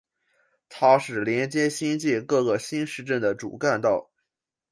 [0.67, 4.09] 它是连接新界各个新市镇的主干道。